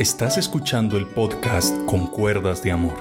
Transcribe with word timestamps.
Estás 0.00 0.38
escuchando 0.38 0.96
el 0.96 1.06
podcast 1.06 1.76
Con 1.84 2.06
Cuerdas 2.06 2.62
de 2.62 2.72
Amor, 2.72 2.94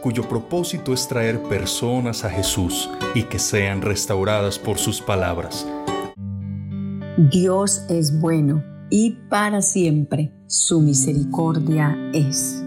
cuyo 0.00 0.28
propósito 0.28 0.92
es 0.92 1.08
traer 1.08 1.42
personas 1.42 2.24
a 2.24 2.30
Jesús 2.30 2.88
y 3.16 3.24
que 3.24 3.40
sean 3.40 3.82
restauradas 3.82 4.56
por 4.56 4.78
sus 4.78 5.02
palabras. 5.02 5.66
Dios 7.32 7.82
es 7.88 8.20
bueno 8.20 8.62
y 8.90 9.16
para 9.28 9.60
siempre 9.60 10.32
su 10.46 10.80
misericordia 10.80 11.98
es. 12.14 12.62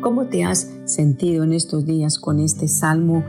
¿Cómo 0.00 0.28
te 0.28 0.44
has 0.44 0.70
sentido 0.86 1.44
en 1.44 1.52
estos 1.52 1.84
días 1.84 2.18
con 2.18 2.40
este 2.40 2.68
salmo 2.68 3.22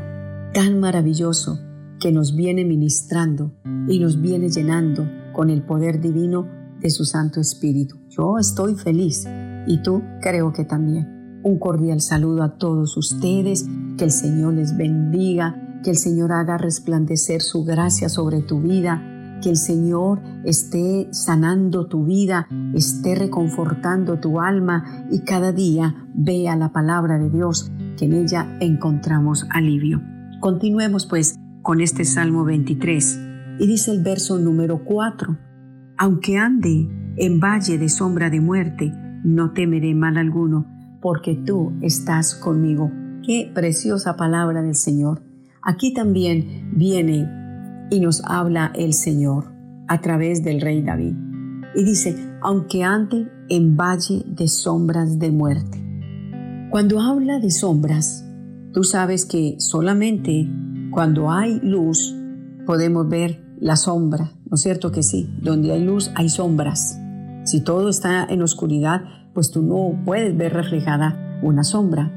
tan 0.53 0.79
maravilloso 0.79 1.59
que 1.99 2.13
nos 2.13 2.33
viene 2.33 2.63
ministrando 2.63 3.51
y 3.89 3.99
nos 3.99 4.21
viene 4.21 4.49
llenando 4.49 5.05
con 5.33 5.49
el 5.49 5.63
poder 5.63 5.99
divino 5.99 6.47
de 6.79 6.89
su 6.89 7.03
Santo 7.03 7.41
Espíritu? 7.41 7.97
Yo 8.07 8.37
estoy 8.39 8.75
feliz 8.75 9.27
y 9.67 9.81
tú 9.81 10.03
creo 10.21 10.53
que 10.53 10.65
también. 10.65 11.39
Un 11.43 11.57
cordial 11.59 12.01
saludo 12.01 12.43
a 12.43 12.57
todos 12.57 12.97
ustedes, 12.97 13.67
que 13.97 14.05
el 14.05 14.11
Señor 14.11 14.53
les 14.53 14.77
bendiga, 14.77 15.79
que 15.83 15.89
el 15.89 15.97
Señor 15.97 16.31
haga 16.31 16.57
resplandecer 16.57 17.41
su 17.41 17.63
gracia 17.63 18.09
sobre 18.09 18.41
tu 18.41 18.61
vida 18.61 19.01
que 19.41 19.49
el 19.49 19.57
Señor 19.57 20.21
esté 20.45 21.07
sanando 21.11 21.87
tu 21.87 22.05
vida, 22.05 22.47
esté 22.73 23.15
reconfortando 23.15 24.19
tu 24.19 24.39
alma 24.39 25.05
y 25.11 25.21
cada 25.21 25.51
día 25.51 26.07
vea 26.13 26.55
la 26.55 26.71
palabra 26.71 27.17
de 27.17 27.29
Dios, 27.29 27.71
que 27.97 28.05
en 28.05 28.13
ella 28.13 28.57
encontramos 28.61 29.45
alivio. 29.49 30.01
Continuemos 30.39 31.05
pues 31.07 31.35
con 31.61 31.81
este 31.81 32.05
Salmo 32.05 32.45
23 32.45 33.19
y 33.59 33.67
dice 33.67 33.91
el 33.91 34.01
verso 34.01 34.37
número 34.37 34.85
4, 34.85 35.37
aunque 35.97 36.37
ande 36.37 36.87
en 37.17 37.39
valle 37.39 37.77
de 37.77 37.89
sombra 37.89 38.29
de 38.29 38.39
muerte, 38.39 38.93
no 39.23 39.51
temeré 39.51 39.93
mal 39.93 40.17
alguno, 40.17 40.65
porque 41.01 41.35
tú 41.35 41.73
estás 41.81 42.35
conmigo. 42.35 42.91
Qué 43.25 43.51
preciosa 43.53 44.15
palabra 44.15 44.61
del 44.61 44.75
Señor. 44.75 45.21
Aquí 45.63 45.93
también 45.93 46.71
viene 46.73 47.27
y 47.91 47.99
nos 47.99 48.23
habla 48.25 48.71
el 48.75 48.93
Señor 48.93 49.51
a 49.87 50.01
través 50.01 50.43
del 50.43 50.61
rey 50.61 50.81
David. 50.81 51.13
Y 51.75 51.83
dice, 51.83 52.15
aunque 52.41 52.83
ande 52.83 53.27
en 53.49 53.75
valle 53.75 54.23
de 54.25 54.47
sombras 54.47 55.19
de 55.19 55.31
muerte. 55.31 55.77
Cuando 56.69 57.01
habla 57.01 57.39
de 57.39 57.51
sombras, 57.51 58.25
tú 58.73 58.83
sabes 58.83 59.25
que 59.25 59.55
solamente 59.59 60.49
cuando 60.91 61.31
hay 61.31 61.59
luz 61.61 62.15
podemos 62.65 63.07
ver 63.09 63.43
la 63.59 63.75
sombra, 63.75 64.31
¿no 64.49 64.55
es 64.55 64.61
cierto 64.61 64.91
que 64.91 65.03
sí? 65.03 65.29
Donde 65.41 65.71
hay 65.73 65.83
luz 65.83 66.11
hay 66.15 66.29
sombras. 66.29 67.00
Si 67.43 67.61
todo 67.61 67.89
está 67.89 68.23
en 68.25 68.41
oscuridad, 68.41 69.01
pues 69.33 69.51
tú 69.51 69.61
no 69.61 70.03
puedes 70.05 70.35
ver 70.37 70.53
reflejada 70.53 71.39
una 71.41 71.63
sombra. 71.63 72.11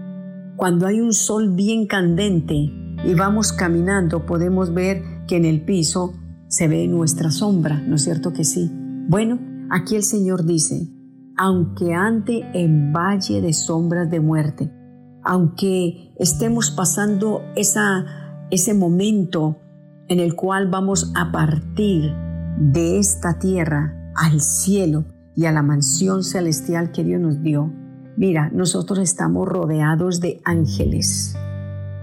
Cuando 0.57 0.87
hay 0.87 1.01
un 1.01 1.13
sol 1.13 1.55
bien 1.55 1.87
candente 1.87 2.55
y 2.55 3.15
vamos 3.17 3.53
caminando, 3.53 4.27
podemos 4.27 4.73
ver 4.73 5.03
que 5.27 5.37
en 5.37 5.45
el 5.45 5.65
piso 5.65 6.13
se 6.49 6.69
ve 6.69 6.87
nuestra 6.87 7.31
sombra, 7.31 7.81
¿no 7.81 7.97
es 7.97 8.05
cierto 8.05 8.33
que 8.33 8.45
sí? 8.45 8.71
Bueno, 9.09 9.41
aquí 9.71 9.97
el 9.97 10.03
Señor 10.03 10.45
dice, 10.45 10.89
aunque 11.37 11.95
ande 11.95 12.47
en 12.55 12.93
valle 12.93 13.41
de 13.41 13.53
sombras 13.53 14.11
de 14.11 14.21
muerte, 14.21 14.73
aunque 15.25 16.13
estemos 16.19 16.71
pasando 16.71 17.43
esa, 17.57 18.47
ese 18.51 18.75
momento 18.75 19.59
en 20.09 20.21
el 20.21 20.37
cual 20.37 20.69
vamos 20.69 21.13
a 21.17 21.33
partir 21.33 22.13
de 22.59 22.99
esta 22.99 23.39
tierra 23.39 24.13
al 24.15 24.41
cielo 24.41 25.05
y 25.37 25.47
a 25.47 25.53
la 25.53 25.63
mansión 25.63 26.23
celestial 26.23 26.93
que 26.93 27.05
Dios 27.05 27.21
nos 27.21 27.43
dio, 27.43 27.73
mira, 28.17 28.51
nosotros 28.53 28.99
estamos 28.99 29.49
rodeados 29.49 30.21
de 30.21 30.41
ángeles. 30.45 31.37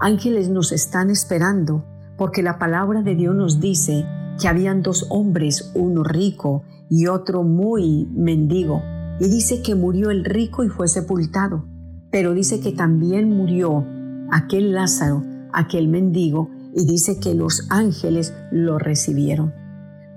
Ángeles 0.00 0.48
nos 0.48 0.72
están 0.72 1.10
esperando 1.10 1.84
porque 2.16 2.42
la 2.42 2.58
palabra 2.58 3.02
de 3.02 3.14
Dios 3.14 3.34
nos 3.34 3.60
dice 3.60 4.04
que 4.40 4.48
habían 4.48 4.82
dos 4.82 5.06
hombres, 5.10 5.72
uno 5.74 6.02
rico 6.02 6.64
y 6.88 7.06
otro 7.06 7.42
muy 7.42 8.08
mendigo. 8.12 8.82
Y 9.20 9.28
dice 9.28 9.62
que 9.62 9.74
murió 9.74 10.10
el 10.10 10.24
rico 10.24 10.64
y 10.64 10.68
fue 10.68 10.88
sepultado, 10.88 11.64
pero 12.10 12.34
dice 12.34 12.60
que 12.60 12.72
también 12.72 13.30
murió 13.30 13.84
aquel 14.30 14.72
Lázaro, 14.72 15.22
aquel 15.52 15.88
mendigo, 15.88 16.50
y 16.74 16.86
dice 16.86 17.20
que 17.20 17.34
los 17.34 17.66
ángeles 17.70 18.34
lo 18.50 18.78
recibieron. 18.78 19.61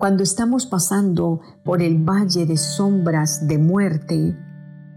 Cuando 0.05 0.21
estamos 0.21 0.67
pasando 0.67 1.41
por 1.63 1.81
el 1.81 1.97
valle 1.97 2.45
de 2.45 2.57
sombras 2.57 3.47
de 3.47 3.57
muerte, 3.57 4.37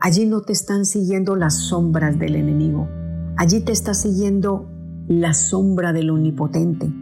allí 0.00 0.26
no 0.26 0.42
te 0.42 0.52
están 0.52 0.84
siguiendo 0.84 1.34
las 1.34 1.54
sombras 1.54 2.18
del 2.18 2.36
enemigo, 2.36 2.86
allí 3.38 3.60
te 3.60 3.72
está 3.72 3.94
siguiendo 3.94 4.68
la 5.08 5.32
sombra 5.32 5.94
del 5.94 6.10
Omnipotente, 6.10 6.92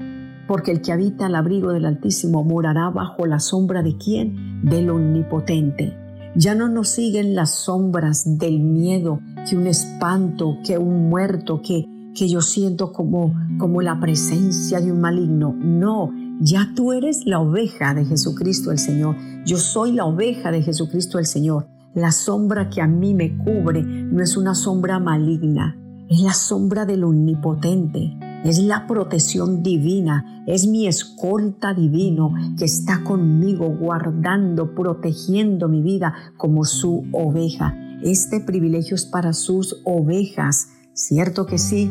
porque 0.47 0.71
el 0.71 0.83
que 0.83 0.93
habita 0.93 1.27
al 1.27 1.35
abrigo 1.35 1.73
del 1.73 1.85
Altísimo 1.85 2.45
morará 2.45 2.91
bajo 2.91 3.27
la 3.27 3.41
sombra 3.41 3.83
de 3.83 3.97
quién? 3.97 4.63
Del 4.63 4.89
Omnipotente. 4.89 5.97
Ya 6.37 6.55
no 6.55 6.69
nos 6.69 6.91
siguen 6.91 7.35
las 7.35 7.57
sombras 7.57 8.39
del 8.39 8.61
miedo, 8.61 9.19
que 9.51 9.57
un 9.57 9.67
espanto, 9.67 10.59
que 10.65 10.79
un 10.79 11.09
muerto, 11.09 11.61
que, 11.61 12.13
que 12.15 12.29
yo 12.29 12.41
siento 12.41 12.93
como, 12.93 13.35
como 13.59 13.83
la 13.83 13.99
presencia 13.99 14.81
de 14.81 14.93
un 14.93 15.01
maligno. 15.01 15.57
No, 15.59 16.13
ya 16.41 16.73
tú 16.75 16.93
eres 16.93 17.25
la 17.27 17.41
oveja 17.41 17.95
de 17.95 18.05
Jesucristo 18.05 18.71
el 18.71 18.79
Señor. 18.79 19.17
Yo 19.45 19.57
soy 19.59 19.93
la 19.93 20.05
oveja 20.05 20.51
de 20.51 20.63
Jesucristo 20.63 21.19
el 21.19 21.27
Señor. 21.27 21.69
La 21.95 22.13
sombra 22.13 22.69
que 22.69 22.83
a 22.83 22.87
mí 22.87 23.15
me 23.15 23.39
cubre 23.39 23.83
no 23.83 24.23
es 24.23 24.37
una 24.37 24.55
sombra 24.55 24.99
maligna, 24.99 25.79
es 26.11 26.21
la 26.21 26.35
sombra 26.35 26.85
del 26.85 27.05
omnipotente, 27.05 28.19
es 28.45 28.59
la 28.59 28.87
protección 28.87 29.63
divina, 29.63 30.45
es 30.47 30.67
mi 30.67 30.87
escolta 30.87 31.73
divino 31.73 32.35
que 32.59 32.67
está 32.67 33.03
conmigo 33.03 33.71
guardando, 33.71 34.75
protegiendo 34.75 35.69
mi 35.69 35.81
vida 35.81 36.13
como 36.37 36.65
su 36.65 37.07
oveja. 37.13 37.75
Este 38.03 38.41
privilegio 38.41 38.95
es 38.95 39.07
para 39.07 39.33
sus 39.33 39.81
ovejas, 39.85 40.69
¿cierto 40.93 41.47
que 41.47 41.57
sí? 41.57 41.91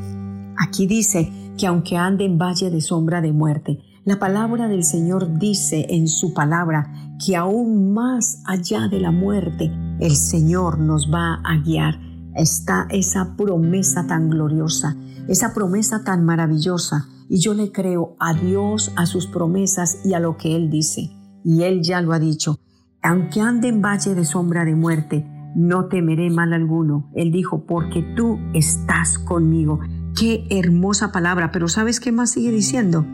Aquí 0.58 0.86
dice 0.86 1.32
que 1.58 1.66
aunque 1.66 1.98
ande 1.98 2.26
en 2.26 2.38
valle 2.38 2.70
de 2.70 2.82
sombra 2.82 3.22
de 3.22 3.34
muerte, 3.34 3.80
la 4.06 4.20
palabra 4.20 4.68
del 4.68 4.84
Señor 4.84 5.40
dice 5.40 5.88
en 5.90 6.08
su 6.08 6.34
palabra 6.34 6.94
que 7.26 7.36
aún 7.36 7.92
más 7.94 8.40
allá 8.46 8.88
de 8.88 9.00
la 9.00 9.10
muerte, 9.12 9.72
el 10.00 10.16
Señor 10.16 10.78
nos 10.78 11.12
va 11.12 11.42
a 11.44 11.58
guiar 11.58 12.00
está 12.36 12.86
esa 12.92 13.36
promesa 13.36 14.06
tan 14.08 14.30
gloriosa, 14.30 14.96
esa 15.28 15.54
promesa 15.54 16.04
tan 16.04 16.24
maravillosa. 16.24 17.08
Y 17.28 17.40
yo 17.40 17.56
le 17.56 17.72
creo 17.72 18.16
a 18.20 18.34
Dios, 18.36 18.92
a 18.96 19.08
sus 19.08 19.26
promesas 19.26 20.00
y 20.06 20.14
a 20.14 20.20
lo 20.20 20.38
que 20.38 20.56
Él 20.56 20.70
dice. 20.70 21.10
Y 21.44 21.64
Él 21.64 21.82
ya 21.82 22.02
lo 22.02 22.14
ha 22.14 22.20
dicho. 22.20 22.60
Aunque 23.02 23.42
ande 23.42 23.70
en 23.70 23.82
valle 23.82 24.14
de 24.14 24.26
sombra 24.26 24.66
de 24.66 24.76
muerte, 24.76 25.26
no 25.56 25.86
temeré 25.86 26.30
mal 26.30 26.54
alguno. 26.54 27.10
Él 27.16 27.32
dijo, 27.32 27.66
porque 27.66 28.04
tú 28.16 28.38
estás 28.54 29.18
conmigo. 29.18 29.80
Qué 30.16 30.46
hermosa 30.52 31.12
palabra. 31.12 31.52
Pero 31.52 31.68
¿sabes 31.68 32.00
qué 32.00 32.12
más 32.12 32.32
sigue 32.32 32.52
diciendo? 32.52 33.06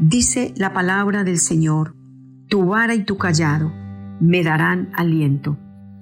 Dice 0.00 0.54
la 0.56 0.72
palabra 0.72 1.24
del 1.24 1.38
Señor, 1.38 1.94
tu 2.48 2.66
vara 2.66 2.94
y 2.94 3.04
tu 3.04 3.16
callado 3.16 3.72
me 4.20 4.42
darán 4.42 4.90
aliento. 4.94 5.56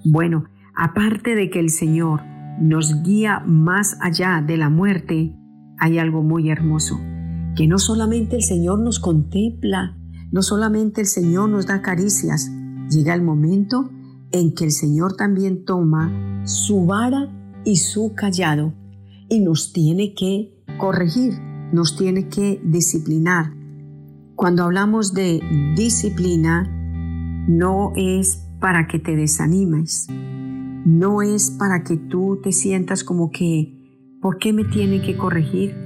Bueno, 0.04 0.46
Aparte 0.74 1.34
de 1.34 1.50
que 1.50 1.60
el 1.60 1.70
Señor 1.70 2.22
nos 2.58 3.02
guía 3.02 3.42
más 3.46 3.96
allá 4.00 4.42
de 4.46 4.56
la 4.56 4.70
muerte, 4.70 5.36
hay 5.78 5.98
algo 5.98 6.22
muy 6.22 6.50
hermoso, 6.50 6.98
que 7.56 7.66
no 7.66 7.78
solamente 7.78 8.36
el 8.36 8.42
Señor 8.42 8.78
nos 8.78 8.98
contempla, 8.98 9.98
no 10.30 10.42
solamente 10.42 11.02
el 11.02 11.06
Señor 11.06 11.50
nos 11.50 11.66
da 11.66 11.82
caricias, 11.82 12.50
llega 12.88 13.14
el 13.14 13.22
momento 13.22 13.90
en 14.30 14.54
que 14.54 14.64
el 14.64 14.72
Señor 14.72 15.14
también 15.14 15.64
toma 15.66 16.42
su 16.44 16.86
vara 16.86 17.28
y 17.64 17.76
su 17.76 18.14
callado 18.14 18.72
y 19.28 19.40
nos 19.40 19.74
tiene 19.74 20.14
que 20.14 20.54
corregir, 20.78 21.34
nos 21.72 21.96
tiene 21.96 22.28
que 22.28 22.62
disciplinar. 22.64 23.52
Cuando 24.42 24.64
hablamos 24.64 25.14
de 25.14 25.40
disciplina, 25.76 26.64
no 27.46 27.92
es 27.94 28.44
para 28.58 28.88
que 28.88 28.98
te 28.98 29.14
desanimes, 29.14 30.08
no 30.10 31.22
es 31.22 31.52
para 31.52 31.84
que 31.84 31.96
tú 31.96 32.40
te 32.42 32.50
sientas 32.50 33.04
como 33.04 33.30
que, 33.30 34.18
¿por 34.20 34.38
qué 34.38 34.52
me 34.52 34.64
tiene 34.64 35.00
que 35.00 35.16
corregir? 35.16 35.76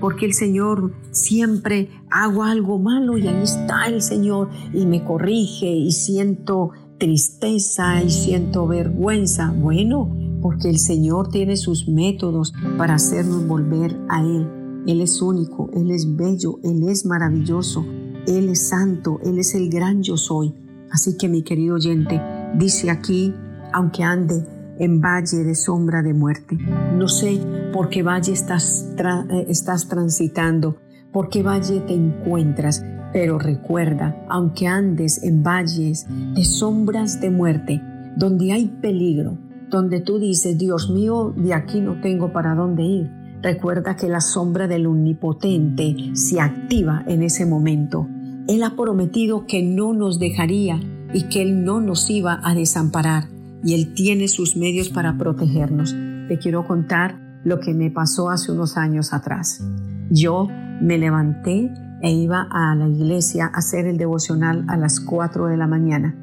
Porque 0.00 0.26
el 0.26 0.32
Señor 0.32 0.94
siempre 1.10 1.90
hago 2.08 2.44
algo 2.44 2.78
malo 2.78 3.18
y 3.18 3.26
ahí 3.26 3.42
está 3.42 3.88
el 3.88 4.00
Señor 4.00 4.48
y 4.72 4.86
me 4.86 5.02
corrige 5.02 5.72
y 5.72 5.90
siento 5.90 6.70
tristeza 7.00 8.00
y 8.00 8.10
siento 8.10 8.68
vergüenza. 8.68 9.52
Bueno, 9.58 10.16
porque 10.40 10.70
el 10.70 10.78
Señor 10.78 11.30
tiene 11.30 11.56
sus 11.56 11.88
métodos 11.88 12.52
para 12.78 12.94
hacernos 12.94 13.44
volver 13.48 13.98
a 14.08 14.22
Él. 14.22 14.46
Él 14.86 15.00
es 15.00 15.20
único, 15.20 15.68
Él 15.72 15.90
es 15.90 16.14
bello, 16.14 16.60
Él 16.62 16.88
es 16.88 17.06
maravilloso, 17.06 17.84
Él 18.26 18.48
es 18.48 18.68
santo, 18.68 19.20
Él 19.24 19.38
es 19.38 19.54
el 19.54 19.70
gran 19.70 20.02
yo 20.02 20.16
soy. 20.16 20.54
Así 20.90 21.16
que 21.16 21.28
mi 21.28 21.42
querido 21.42 21.76
oyente, 21.76 22.20
dice 22.56 22.90
aquí 22.90 23.34
aunque 23.74 24.04
ande 24.04 24.46
en 24.78 25.00
valle 25.00 25.44
de 25.44 25.54
sombra 25.54 26.02
de 26.02 26.14
muerte. 26.14 26.56
No 26.96 27.08
sé 27.08 27.40
por 27.72 27.88
qué 27.88 28.02
valle 28.02 28.32
estás, 28.32 28.88
eh, 28.96 29.46
estás 29.48 29.88
transitando, 29.88 30.76
por 31.12 31.28
qué 31.28 31.42
valle 31.42 31.80
te 31.80 31.92
encuentras, 31.92 32.84
pero 33.12 33.38
recuerda, 33.38 34.24
aunque 34.28 34.66
andes 34.66 35.22
en 35.22 35.42
valles 35.42 36.06
de 36.08 36.44
sombras 36.44 37.20
de 37.20 37.30
muerte, 37.30 37.82
donde 38.16 38.52
hay 38.52 38.66
peligro, 38.80 39.38
donde 39.70 40.00
tú 40.00 40.18
dices, 40.18 40.56
Dios 40.56 40.90
mío, 40.90 41.32
de 41.36 41.52
aquí 41.52 41.80
no 41.80 42.00
tengo 42.00 42.32
para 42.32 42.54
dónde 42.54 42.82
ir, 42.82 43.10
recuerda 43.42 43.96
que 43.96 44.08
la 44.08 44.20
sombra 44.20 44.68
del 44.68 44.86
omnipotente 44.86 45.96
se 46.14 46.40
activa 46.40 47.02
en 47.06 47.22
ese 47.22 47.44
momento. 47.44 48.08
Él 48.46 48.62
ha 48.62 48.76
prometido 48.76 49.46
que 49.46 49.62
no 49.62 49.94
nos 49.94 50.18
dejaría 50.18 50.78
y 51.14 51.28
que 51.28 51.42
Él 51.42 51.64
no 51.64 51.80
nos 51.80 52.10
iba 52.10 52.40
a 52.42 52.54
desamparar 52.54 53.28
y 53.62 53.74
Él 53.74 53.94
tiene 53.94 54.28
sus 54.28 54.56
medios 54.56 54.90
para 54.90 55.16
protegernos. 55.16 55.94
Te 56.28 56.38
quiero 56.38 56.66
contar 56.66 57.40
lo 57.44 57.60
que 57.60 57.72
me 57.72 57.90
pasó 57.90 58.28
hace 58.28 58.52
unos 58.52 58.76
años 58.76 59.14
atrás. 59.14 59.64
Yo 60.10 60.48
me 60.80 60.98
levanté 60.98 61.70
e 62.02 62.12
iba 62.12 62.46
a 62.50 62.74
la 62.74 62.86
iglesia 62.86 63.46
a 63.46 63.58
hacer 63.58 63.86
el 63.86 63.96
devocional 63.96 64.66
a 64.68 64.76
las 64.76 65.00
4 65.00 65.46
de 65.46 65.56
la 65.56 65.66
mañana. 65.66 66.14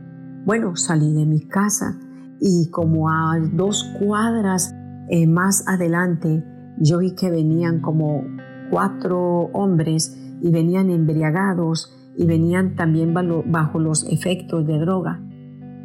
Bueno, 0.46 0.76
salí 0.76 1.14
de 1.14 1.26
mi 1.26 1.48
casa 1.48 1.98
y 2.40 2.70
como 2.70 3.10
a 3.10 3.40
dos 3.54 3.84
cuadras 4.00 4.76
eh, 5.10 5.26
más 5.26 5.68
adelante 5.68 6.44
yo 6.78 7.00
vi 7.00 7.16
que 7.16 7.30
venían 7.30 7.80
como 7.80 8.24
cuatro 8.70 9.50
hombres 9.54 10.18
y 10.42 10.52
venían 10.52 10.90
embriagados 10.90 12.01
y 12.18 12.26
venían 12.26 12.76
también 12.76 13.14
bajo 13.14 13.80
los 13.80 14.06
efectos 14.08 14.66
de 14.68 14.80
droga. 14.80 15.22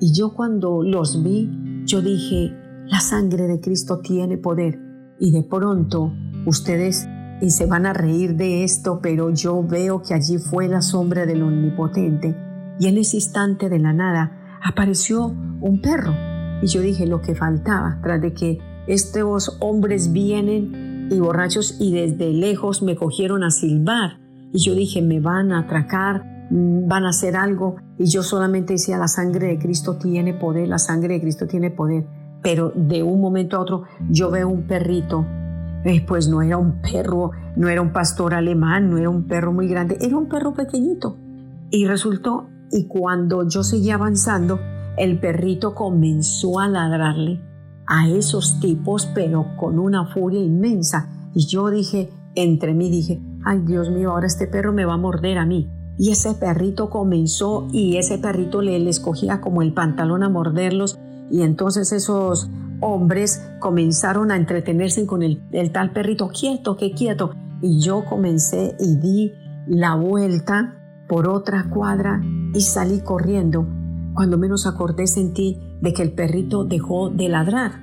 Y 0.00 0.12
yo 0.12 0.34
cuando 0.34 0.82
los 0.82 1.22
vi, 1.22 1.50
yo 1.84 2.02
dije, 2.02 2.54
la 2.86 3.00
sangre 3.00 3.46
de 3.46 3.60
Cristo 3.60 4.00
tiene 4.00 4.36
poder. 4.36 4.78
Y 5.18 5.32
de 5.32 5.42
pronto 5.42 6.12
ustedes 6.46 7.08
y 7.40 7.50
se 7.50 7.66
van 7.66 7.86
a 7.86 7.92
reír 7.92 8.34
de 8.36 8.64
esto, 8.64 9.00
pero 9.02 9.30
yo 9.30 9.62
veo 9.62 10.02
que 10.02 10.14
allí 10.14 10.38
fue 10.38 10.68
la 10.68 10.82
sombra 10.82 11.26
del 11.26 11.42
omnipotente. 11.42 12.36
Y 12.78 12.88
en 12.88 12.98
ese 12.98 13.18
instante 13.18 13.68
de 13.68 13.78
la 13.78 13.92
nada 13.92 14.58
apareció 14.62 15.26
un 15.26 15.80
perro. 15.80 16.14
Y 16.62 16.66
yo 16.66 16.80
dije 16.80 17.06
lo 17.06 17.20
que 17.20 17.34
faltaba, 17.34 17.98
tras 18.02 18.20
de 18.20 18.32
que 18.32 18.58
estos 18.86 19.58
hombres 19.60 20.12
vienen 20.12 21.08
y 21.10 21.18
borrachos 21.18 21.76
y 21.80 21.92
desde 21.92 22.32
lejos 22.32 22.82
me 22.82 22.96
cogieron 22.96 23.44
a 23.44 23.50
silbar. 23.50 24.25
Y 24.56 24.60
yo 24.60 24.74
dije, 24.74 25.02
me 25.02 25.20
van 25.20 25.52
a 25.52 25.58
atracar, 25.58 26.48
mm, 26.48 26.88
van 26.88 27.04
a 27.04 27.10
hacer 27.10 27.36
algo. 27.36 27.76
Y 27.98 28.06
yo 28.06 28.22
solamente 28.22 28.72
decía, 28.72 28.96
la 28.96 29.06
sangre 29.06 29.48
de 29.48 29.58
Cristo 29.58 29.98
tiene 29.98 30.32
poder, 30.32 30.66
la 30.66 30.78
sangre 30.78 31.12
de 31.12 31.20
Cristo 31.20 31.46
tiene 31.46 31.70
poder. 31.70 32.06
Pero 32.42 32.72
de 32.74 33.02
un 33.02 33.20
momento 33.20 33.58
a 33.58 33.60
otro 33.60 33.82
yo 34.08 34.30
veo 34.30 34.48
un 34.48 34.62
perrito. 34.62 35.26
Eh, 35.84 36.02
pues 36.08 36.28
no 36.28 36.40
era 36.40 36.56
un 36.56 36.80
perro, 36.80 37.32
no 37.54 37.68
era 37.68 37.82
un 37.82 37.92
pastor 37.92 38.32
alemán, 38.32 38.88
no 38.88 38.96
era 38.96 39.10
un 39.10 39.24
perro 39.24 39.52
muy 39.52 39.68
grande, 39.68 39.98
era 40.00 40.16
un 40.16 40.26
perro 40.26 40.54
pequeñito. 40.54 41.18
Y 41.70 41.84
resultó, 41.84 42.48
y 42.72 42.86
cuando 42.86 43.46
yo 43.46 43.62
seguía 43.62 43.96
avanzando, 43.96 44.58
el 44.96 45.20
perrito 45.20 45.74
comenzó 45.74 46.60
a 46.60 46.66
ladrarle 46.66 47.42
a 47.86 48.08
esos 48.08 48.58
tipos, 48.58 49.04
pero 49.14 49.54
con 49.58 49.78
una 49.78 50.06
furia 50.06 50.40
inmensa. 50.40 51.10
Y 51.34 51.46
yo 51.46 51.68
dije, 51.68 52.08
entre 52.34 52.72
mí 52.72 52.90
dije, 52.90 53.20
ay 53.46 53.60
Dios 53.60 53.90
mío, 53.90 54.10
ahora 54.10 54.26
este 54.26 54.48
perro 54.48 54.72
me 54.72 54.84
va 54.84 54.94
a 54.94 54.98
morder 54.98 55.38
a 55.38 55.46
mí. 55.46 55.70
Y 55.96 56.10
ese 56.10 56.34
perrito 56.34 56.90
comenzó 56.90 57.68
y 57.72 57.96
ese 57.96 58.18
perrito 58.18 58.60
le, 58.60 58.78
le 58.78 58.90
escogía 58.90 59.40
como 59.40 59.62
el 59.62 59.72
pantalón 59.72 60.22
a 60.24 60.28
morderlos 60.28 60.98
y 61.30 61.42
entonces 61.42 61.92
esos 61.92 62.50
hombres 62.80 63.42
comenzaron 63.60 64.30
a 64.30 64.36
entretenerse 64.36 65.06
con 65.06 65.22
el, 65.22 65.42
el 65.52 65.72
tal 65.72 65.92
perrito, 65.92 66.28
quieto, 66.28 66.76
que 66.76 66.92
quieto. 66.92 67.30
Y 67.62 67.80
yo 67.80 68.04
comencé 68.04 68.76
y 68.78 68.96
di 68.96 69.32
la 69.66 69.94
vuelta 69.94 70.74
por 71.08 71.28
otra 71.28 71.70
cuadra 71.70 72.20
y 72.52 72.60
salí 72.60 73.00
corriendo. 73.00 73.66
Cuando 74.12 74.38
menos 74.38 74.66
acordé 74.66 75.06
sentí 75.06 75.60
de 75.80 75.92
que 75.92 76.02
el 76.02 76.12
perrito 76.12 76.64
dejó 76.64 77.10
de 77.10 77.28
ladrar. 77.28 77.80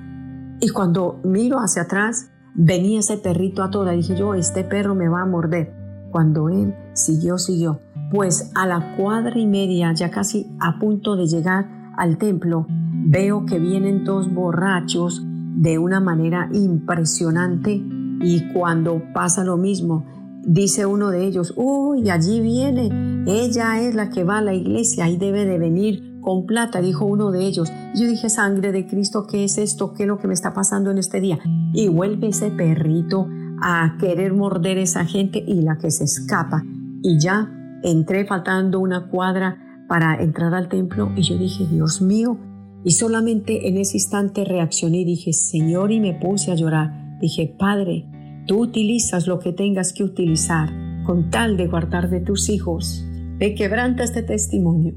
Y 0.60 0.68
cuando 0.68 1.20
miro 1.24 1.58
hacia 1.58 1.82
atrás, 1.82 2.30
venía 2.54 3.00
ese 3.00 3.16
perrito 3.18 3.62
a 3.62 3.70
toda. 3.70 3.92
Dije 3.92 4.16
yo, 4.16 4.34
este 4.34 4.64
perro 4.64 4.94
me 4.94 5.08
va 5.08 5.22
a 5.22 5.26
morder. 5.26 5.72
Cuando 6.10 6.48
él 6.48 6.74
siguió, 6.92 7.38
siguió. 7.38 7.80
Pues 8.10 8.52
a 8.54 8.66
la 8.66 8.96
cuadra 8.96 9.38
y 9.38 9.46
media, 9.46 9.92
ya 9.92 10.10
casi 10.10 10.46
a 10.60 10.78
punto 10.78 11.16
de 11.16 11.26
llegar 11.26 11.66
al 11.96 12.18
templo, 12.18 12.66
veo 12.68 13.44
que 13.46 13.58
vienen 13.58 14.04
dos 14.04 14.32
borrachos 14.32 15.22
de 15.24 15.78
una 15.78 16.00
manera 16.00 16.48
impresionante 16.52 17.82
y 18.20 18.52
cuando 18.52 19.02
pasa 19.12 19.44
lo 19.44 19.56
mismo, 19.56 20.04
dice 20.42 20.86
uno 20.86 21.10
de 21.10 21.24
ellos, 21.26 21.52
uy, 21.56 22.10
allí 22.10 22.40
viene, 22.40 23.24
ella 23.26 23.80
es 23.80 23.94
la 23.94 24.10
que 24.10 24.24
va 24.24 24.38
a 24.38 24.42
la 24.42 24.54
iglesia 24.54 25.08
y 25.08 25.16
debe 25.16 25.44
de 25.44 25.58
venir 25.58 26.13
con 26.24 26.46
plata, 26.46 26.80
dijo 26.80 27.04
uno 27.04 27.30
de 27.30 27.44
ellos. 27.44 27.70
Yo 27.94 28.08
dije, 28.08 28.28
sangre 28.28 28.72
de 28.72 28.86
Cristo, 28.86 29.26
¿qué 29.30 29.44
es 29.44 29.58
esto? 29.58 29.92
¿Qué 29.92 30.04
es 30.04 30.08
lo 30.08 30.18
que 30.18 30.26
me 30.26 30.34
está 30.34 30.54
pasando 30.54 30.90
en 30.90 30.98
este 30.98 31.20
día? 31.20 31.38
Y 31.72 31.88
vuelve 31.88 32.28
ese 32.28 32.50
perrito 32.50 33.28
a 33.60 33.96
querer 34.00 34.32
morder 34.32 34.78
a 34.78 34.82
esa 34.82 35.04
gente 35.04 35.44
y 35.46 35.60
la 35.60 35.76
que 35.76 35.90
se 35.90 36.04
escapa. 36.04 36.64
Y 37.02 37.18
ya 37.20 37.52
entré 37.82 38.24
faltando 38.24 38.80
una 38.80 39.08
cuadra 39.08 39.58
para 39.86 40.20
entrar 40.20 40.54
al 40.54 40.68
templo 40.68 41.12
y 41.14 41.22
yo 41.22 41.36
dije, 41.36 41.66
Dios 41.66 42.00
mío, 42.00 42.38
y 42.82 42.92
solamente 42.92 43.68
en 43.68 43.76
ese 43.76 43.98
instante 43.98 44.44
reaccioné 44.44 45.00
y 45.00 45.04
dije, 45.04 45.32
Señor, 45.32 45.92
y 45.92 46.00
me 46.00 46.14
puse 46.14 46.50
a 46.50 46.54
llorar. 46.54 47.18
Dije, 47.20 47.54
Padre, 47.58 48.06
tú 48.46 48.60
utilizas 48.60 49.26
lo 49.26 49.38
que 49.38 49.52
tengas 49.52 49.92
que 49.92 50.04
utilizar 50.04 50.70
con 51.04 51.30
tal 51.30 51.56
de 51.56 51.66
guardar 51.66 52.08
de 52.08 52.20
tus 52.20 52.48
hijos. 52.48 53.06
Te 53.38 53.54
quebranta 53.54 54.04
este 54.04 54.22
testimonio 54.22 54.94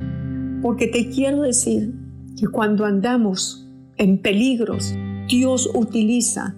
porque 0.61 0.87
te 0.87 1.09
quiero 1.09 1.41
decir 1.41 1.93
que 2.37 2.47
cuando 2.47 2.85
andamos 2.85 3.67
en 3.97 4.21
peligros, 4.21 4.95
Dios 5.27 5.69
utiliza, 5.73 6.55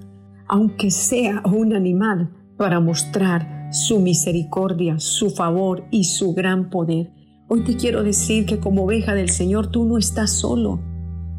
aunque 0.48 0.92
sea 0.92 1.42
un 1.46 1.74
animal, 1.74 2.32
para 2.58 2.82
mostrar 2.82 3.70
su 3.72 4.00
misericordia, 4.00 5.00
su 5.00 5.30
favor 5.30 5.86
y 5.92 6.04
su 6.04 6.34
gran 6.34 6.70
poder. 6.70 7.12
Hoy 7.48 7.64
te 7.64 7.78
quiero 7.78 8.04
decir 8.04 8.46
que 8.46 8.60
como 8.60 8.84
oveja 8.84 9.14
del 9.16 9.30
Señor 9.30 9.68
tú 9.68 9.86
no 9.86 9.98
estás 9.98 10.32
solo, 10.32 10.80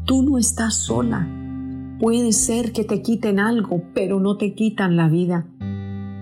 tú 0.05 0.23
no 0.23 0.37
estás 0.39 0.75
sola. 0.75 1.29
Puede 1.99 2.31
ser 2.31 2.71
que 2.71 2.83
te 2.83 3.03
quiten 3.03 3.39
algo, 3.39 3.83
pero 3.93 4.19
no 4.19 4.37
te 4.37 4.55
quitan 4.55 4.95
la 4.95 5.07
vida. 5.07 5.47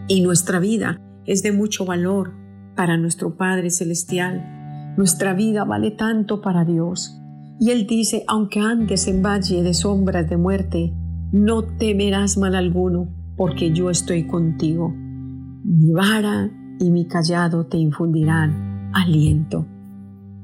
Y 0.10 0.22
nuestra 0.22 0.60
vida 0.60 1.00
es 1.26 1.44
de 1.44 1.54
mucho 1.54 1.86
valor 1.86 2.34
para 2.76 2.98
nuestro 2.98 3.38
Padre 3.38 3.70
Celestial. 3.70 4.59
Nuestra 5.00 5.34
vida 5.34 5.64
vale 5.64 5.92
tanto 5.92 6.42
para 6.42 6.66
Dios. 6.66 7.22
Y 7.58 7.70
Él 7.70 7.88
dice, 7.88 8.26
aunque 8.28 8.60
andes 8.60 9.08
en 9.08 9.24
valle 9.24 9.64
de 9.64 9.74
sombras 9.74 10.30
de 10.30 10.36
muerte, 10.36 10.94
no 11.32 11.64
temerás 11.64 12.38
mal 12.38 12.54
alguno, 12.54 13.08
porque 13.38 13.72
yo 13.72 13.90
estoy 13.90 14.28
contigo. 14.28 14.94
Mi 14.94 15.94
vara 15.94 16.52
y 16.82 16.92
mi 16.92 17.08
callado 17.08 17.66
te 17.68 17.78
infundirán 17.78 18.92
aliento. 18.94 19.66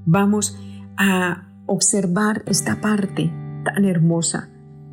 Vamos 0.05 0.57
a 0.95 1.49
observar 1.65 2.43
esta 2.45 2.79
parte 2.79 3.33
tan 3.65 3.83
hermosa, 3.83 4.51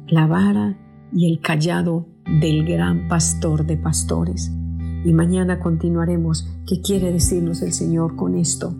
la 0.09 0.26
vara 0.26 0.76
y 1.12 1.31
el 1.31 1.40
callado 1.40 2.09
del 2.40 2.66
gran 2.66 3.07
pastor 3.07 3.64
de 3.64 3.76
pastores. 3.76 4.50
Y 5.04 5.12
mañana 5.12 5.61
continuaremos 5.61 6.52
qué 6.66 6.81
quiere 6.81 7.12
decirnos 7.12 7.62
el 7.62 7.73
Señor 7.73 8.16
con 8.16 8.35
esto. 8.35 8.75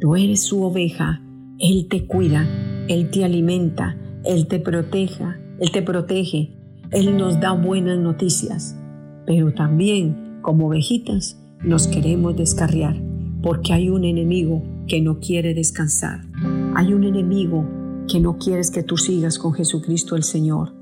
Tú 0.00 0.16
eres 0.16 0.42
su 0.42 0.62
oveja, 0.62 1.22
Él 1.58 1.88
te 1.88 2.06
cuida, 2.06 2.46
Él 2.88 3.10
te 3.10 3.24
alimenta, 3.24 3.96
Él 4.24 4.46
te 4.46 4.60
proteja, 4.60 5.40
Él 5.58 5.70
te 5.70 5.82
protege, 5.82 6.52
Él 6.90 7.16
nos 7.16 7.40
da 7.40 7.52
buenas 7.52 7.98
noticias, 7.98 8.76
pero 9.26 9.52
también 9.52 10.38
como 10.42 10.68
ovejitas 10.68 11.40
nos 11.62 11.88
queremos 11.88 12.36
descarriar 12.36 13.08
porque 13.42 13.72
hay 13.72 13.88
un 13.88 14.04
enemigo 14.04 14.62
que 14.86 15.00
no 15.00 15.20
quiere 15.20 15.54
descansar. 15.54 16.20
Hay 16.74 16.92
un 16.92 17.04
enemigo 17.04 17.64
que 18.10 18.20
no 18.20 18.38
quieres 18.38 18.70
que 18.70 18.82
tú 18.82 18.96
sigas 18.96 19.38
con 19.38 19.52
Jesucristo 19.52 20.16
el 20.16 20.22
Señor. 20.22 20.74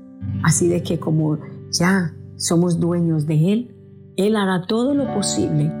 Así 0.43 0.67
de 0.67 0.81
que 0.81 0.99
como 0.99 1.37
ya 1.71 2.13
somos 2.35 2.79
dueños 2.79 3.25
de 3.25 3.53
Él, 3.53 3.75
Él 4.15 4.35
hará 4.35 4.65
todo 4.67 4.93
lo 4.93 5.13
posible 5.13 5.71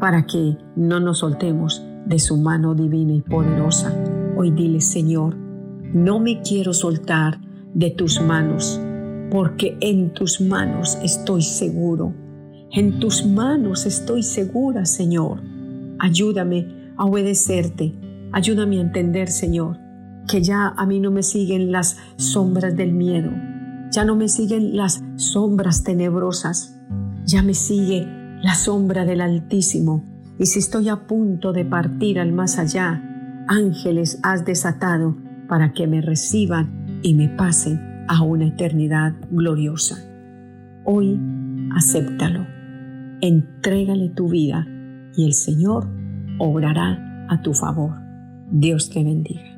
para 0.00 0.26
que 0.26 0.56
no 0.76 1.00
nos 1.00 1.18
soltemos 1.18 1.84
de 2.10 2.18
su 2.18 2.36
mano 2.36 2.74
divina 2.74 3.14
y 3.14 3.22
poderosa. 3.22 3.94
Hoy 4.36 4.50
dile, 4.50 4.80
Señor, 4.80 5.36
no 5.94 6.18
me 6.18 6.42
quiero 6.42 6.74
soltar 6.74 7.40
de 7.72 7.90
tus 7.90 8.20
manos, 8.20 8.80
porque 9.30 9.78
en 9.80 10.12
tus 10.12 10.40
manos 10.40 10.98
estoy 11.04 11.42
seguro. 11.42 12.12
En 12.72 12.98
tus 12.98 13.24
manos 13.24 13.86
estoy 13.86 14.24
segura, 14.24 14.86
Señor. 14.86 15.40
Ayúdame 16.00 16.92
a 16.96 17.04
obedecerte. 17.04 17.94
Ayúdame 18.32 18.78
a 18.78 18.82
entender, 18.82 19.28
Señor, 19.28 19.78
que 20.28 20.42
ya 20.42 20.74
a 20.76 20.86
mí 20.86 20.98
no 20.98 21.12
me 21.12 21.22
siguen 21.22 21.70
las 21.70 21.96
sombras 22.16 22.76
del 22.76 22.92
miedo, 22.92 23.30
Ya 23.92 24.04
no 24.04 24.14
me 24.14 24.28
siguen 24.28 24.76
las 24.76 25.02
sombras 25.16 25.82
tenebrosas, 25.82 26.76
ya 27.24 27.42
me 27.42 27.54
sigue 27.54 28.06
la 28.40 28.54
sombra 28.54 29.04
del 29.04 29.20
Altísimo. 29.20 30.09
Y 30.40 30.46
si 30.46 30.58
estoy 30.58 30.88
a 30.88 31.06
punto 31.06 31.52
de 31.52 31.66
partir 31.66 32.18
al 32.18 32.32
más 32.32 32.58
allá, 32.58 33.02
ángeles 33.46 34.18
has 34.22 34.46
desatado 34.46 35.14
para 35.46 35.74
que 35.74 35.86
me 35.86 36.00
reciban 36.00 37.00
y 37.02 37.12
me 37.12 37.28
pasen 37.28 38.06
a 38.08 38.22
una 38.22 38.46
eternidad 38.46 39.12
gloriosa. 39.30 39.98
Hoy 40.86 41.20
acéptalo, 41.76 42.46
entrégale 43.20 44.08
tu 44.08 44.30
vida 44.30 44.66
y 45.14 45.26
el 45.26 45.34
Señor 45.34 45.86
obrará 46.38 47.26
a 47.28 47.42
tu 47.42 47.52
favor. 47.52 47.98
Dios 48.50 48.88
te 48.88 49.04
bendiga. 49.04 49.49